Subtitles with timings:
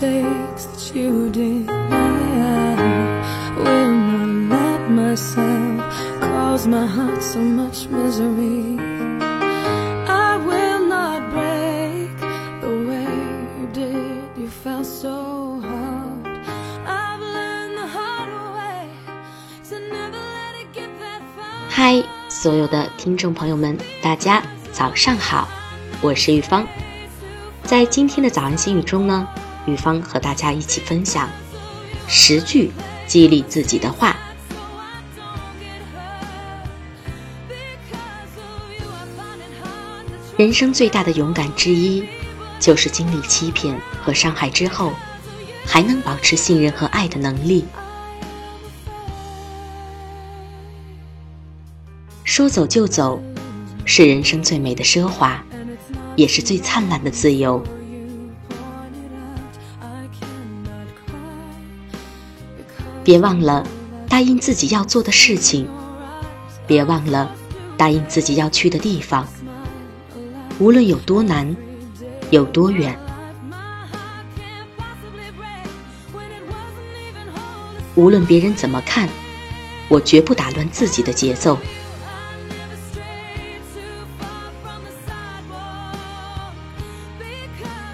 [0.00, 1.68] mistakes that you did.
[1.68, 8.78] I will not let myself cause my heart so much misery.
[10.08, 12.16] I will not break
[12.62, 13.04] the way
[13.60, 14.22] you did.
[14.38, 16.26] You felt so hard.
[16.86, 18.88] I've learned the hard way
[19.68, 21.68] to never let it get that far.
[21.68, 24.42] 嗨，所有的听众朋友们，大家
[24.72, 25.46] 早上好，
[26.00, 26.66] 我是玉芳。
[27.64, 29.28] 在今天的早安心语中呢，
[29.66, 31.28] 玉芳和大家一起分享
[32.08, 32.70] 十句
[33.06, 34.16] 激励自己的话。
[40.36, 42.02] 人生最大的勇敢之一，
[42.58, 44.92] 就是经历欺骗和伤害之后，
[45.66, 47.66] 还能保持信任和爱的能力。
[52.24, 53.22] 说走就走，
[53.84, 55.44] 是人生最美的奢华，
[56.16, 57.62] 也是最灿烂的自由。
[63.02, 63.66] 别忘了
[64.08, 65.68] 答应自己要做的事情，
[66.66, 67.30] 别忘了
[67.76, 69.26] 答应自己要去的地方。
[70.58, 71.56] 无论有多难，
[72.30, 72.98] 有多远，
[77.94, 79.08] 无论别人怎么看，
[79.88, 81.58] 我绝不打乱自己的节奏。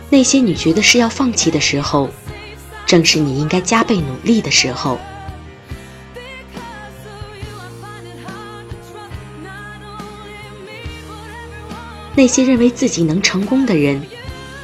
[0.08, 2.10] 那些你觉得是要放弃的时候，
[2.86, 4.98] 正是你应该加倍努力的时候。
[12.14, 14.00] 那些认为自己能成功的人，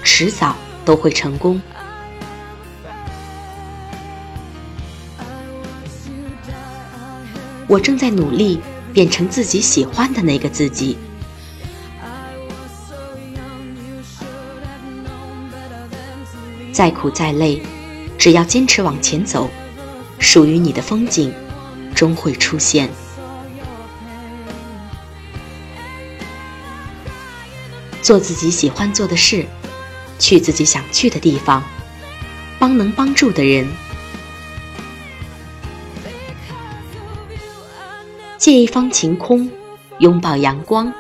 [0.03, 0.57] 迟早
[0.87, 1.61] 都会成功。
[7.67, 8.61] 我正在努力
[8.93, 10.97] 变成自己喜欢的那个自己。
[16.73, 17.63] 再苦再累，
[18.23, 19.51] 只要坚持往前走，
[20.21, 21.35] 属于你的风景
[21.93, 22.89] 终会出现。
[28.01, 29.45] 做自己喜欢做的事，
[30.21, 31.65] 去自己想去的地方，
[32.61, 33.67] 帮能帮助的人。
[38.39, 39.51] 借一方晴空，
[39.99, 40.95] 拥抱阳光，